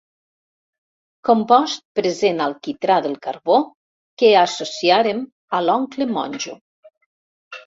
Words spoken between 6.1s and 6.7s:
monjo.